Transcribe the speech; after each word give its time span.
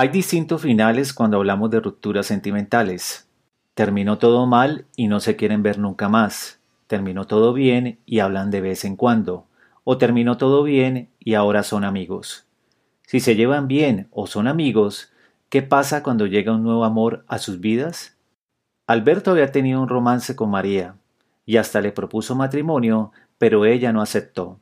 Hay 0.00 0.10
distintos 0.10 0.62
finales 0.62 1.12
cuando 1.12 1.38
hablamos 1.38 1.70
de 1.70 1.80
rupturas 1.80 2.24
sentimentales. 2.24 3.28
Terminó 3.74 4.16
todo 4.16 4.46
mal 4.46 4.86
y 4.94 5.08
no 5.08 5.18
se 5.18 5.34
quieren 5.34 5.64
ver 5.64 5.80
nunca 5.80 6.08
más. 6.08 6.60
Terminó 6.86 7.26
todo 7.26 7.52
bien 7.52 7.98
y 8.06 8.20
hablan 8.20 8.52
de 8.52 8.60
vez 8.60 8.84
en 8.84 8.94
cuando. 8.94 9.48
O 9.82 9.98
terminó 9.98 10.36
todo 10.36 10.62
bien 10.62 11.10
y 11.18 11.34
ahora 11.34 11.64
son 11.64 11.82
amigos. 11.82 12.46
Si 13.08 13.18
se 13.18 13.34
llevan 13.34 13.66
bien 13.66 14.06
o 14.12 14.28
son 14.28 14.46
amigos, 14.46 15.10
¿qué 15.48 15.62
pasa 15.62 16.04
cuando 16.04 16.26
llega 16.26 16.54
un 16.54 16.62
nuevo 16.62 16.84
amor 16.84 17.24
a 17.26 17.38
sus 17.38 17.58
vidas? 17.58 18.16
Alberto 18.86 19.32
había 19.32 19.50
tenido 19.50 19.82
un 19.82 19.88
romance 19.88 20.36
con 20.36 20.48
María 20.48 20.94
y 21.44 21.56
hasta 21.56 21.80
le 21.80 21.90
propuso 21.90 22.36
matrimonio, 22.36 23.10
pero 23.36 23.64
ella 23.64 23.92
no 23.92 24.00
aceptó. 24.00 24.60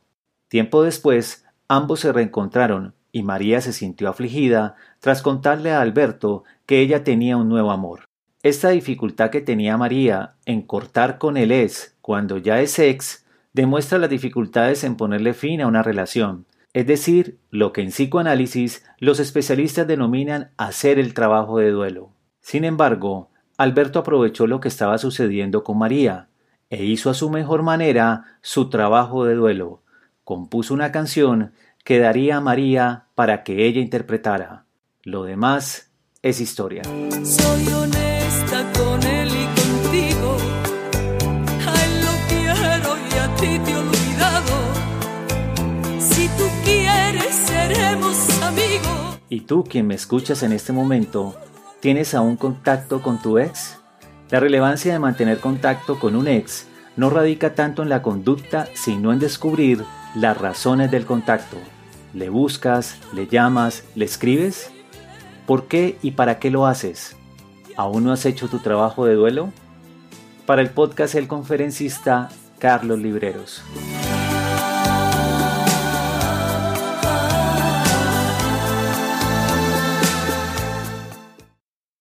Tiempo 0.49 0.83
después, 0.83 1.45
ambos 1.69 2.01
se 2.01 2.11
reencontraron 2.11 2.95
y 3.17 3.23
María 3.23 3.63
se 3.63 3.73
sintió 3.73 4.11
afligida 4.11 4.77
tras 5.01 5.23
contarle 5.23 5.73
a 5.73 5.81
Alberto 5.81 6.45
que 6.67 6.81
ella 6.81 7.03
tenía 7.03 7.39
un 7.39 7.49
nuevo 7.49 7.71
amor. 7.71 8.05
Esta 8.43 8.69
dificultad 8.69 9.31
que 9.31 9.41
tenía 9.41 9.79
María 9.79 10.35
en 10.45 10.61
cortar 10.61 11.17
con 11.17 11.39
el 11.39 11.51
ex 11.51 11.97
cuando 12.03 12.37
ya 12.37 12.61
es 12.61 12.79
ex 12.79 13.25
demuestra 13.55 13.97
las 13.97 14.11
dificultades 14.11 14.85
en 14.85 14.97
ponerle 14.97 15.33
fin 15.33 15.63
a 15.63 15.67
una 15.67 15.83
relación, 15.83 16.45
es 16.75 16.87
decir, 16.87 17.39
lo 17.49 17.73
que 17.73 17.81
en 17.81 17.89
psicoanálisis 17.89 18.85
los 18.99 19.19
especialistas 19.19 19.87
denominan 19.87 20.51
hacer 20.59 20.99
el 20.99 21.15
trabajo 21.15 21.57
de 21.57 21.71
duelo. 21.71 22.11
Sin 22.43 22.67
embargo, 22.67 23.31
Alberto 23.57 23.99
aprovechó 23.99 24.47
lo 24.47 24.61
que 24.61 24.69
estaba 24.69 24.99
sucediendo 24.99 25.65
con 25.65 25.79
María 25.79 26.29
e 26.69 26.85
hizo 26.85 27.09
a 27.09 27.15
su 27.15 27.31
mejor 27.31 27.63
manera 27.63 28.37
su 28.43 28.69
trabajo 28.69 29.25
de 29.25 29.37
duelo. 29.37 29.81
Compuso 30.23 30.75
una 30.75 30.93
canción 30.93 31.53
que 31.83 31.99
daría 31.99 32.37
a 32.37 32.41
María 32.43 33.06
para 33.17 33.43
que 33.43 33.67
ella 33.67 33.81
interpretara. 33.81 34.67
Lo 35.03 35.25
demás 35.25 35.91
es 36.23 36.39
historia. 36.41 36.83
Soy 36.85 37.67
honesta 37.73 38.71
con 38.79 39.03
él 39.03 39.31
y 39.31 39.47
contigo. 39.59 40.37
A 41.67 41.85
él 41.85 41.93
lo 42.05 42.13
quiero 42.29 42.97
y 42.99 43.19
a 43.19 43.37
ti 43.37 43.59
te 43.65 43.71
he 43.71 43.77
olvidado. 43.77 44.55
Si 45.99 46.29
tú 46.29 46.45
quieres, 46.63 47.35
seremos 47.35 48.43
amigos. 48.43 49.19
¿Y 49.31 49.41
tú, 49.41 49.65
quien 49.65 49.87
me 49.87 49.95
escuchas 49.95 50.43
en 50.43 50.53
este 50.53 50.75
momento, 50.75 51.35
tienes 51.81 52.15
aún 52.15 52.37
contacto 52.37 53.01
con 53.01 53.23
tu 53.23 53.39
ex? 53.39 53.79
La 54.29 54.41
relevancia 54.41 54.93
de 54.93 54.99
mantener 54.99 55.41
contacto 55.41 55.99
con 55.99 56.17
un 56.17 56.29
ex 56.29 56.67
no 56.97 57.09
radica 57.09 57.55
tanto 57.55 57.83
en 57.83 57.89
la 57.89 58.03
conducta, 58.03 58.69
sino 58.75 59.11
en 59.11 59.21
descubrir 59.21 59.83
las 60.15 60.37
razones 60.39 60.91
del 60.91 61.07
contacto. 61.07 61.57
¿Le 62.17 62.31
buscas, 62.31 62.97
le 63.13 63.27
llamas, 63.27 63.85
le 63.95 64.07
escribes? 64.07 64.71
¿Por 65.47 65.67
qué 65.67 65.99
y 66.01 66.13
para 66.13 66.39
qué 66.39 66.51
lo 66.51 66.67
haces? 66.67 67.15
¿Aún 67.77 68.05
no 68.05 68.13
has 68.13 68.25
hecho 68.25 68.49
tu 68.49 68.61
trabajo 68.61 69.05
de 69.05 69.13
duelo? 69.13 69.53
Para 70.47 70.63
el 70.63 70.71
podcast 70.71 71.15
El 71.15 71.29
Conferencista 71.29 72.31
Carlos 72.59 73.01
Libreros. 73.01 73.63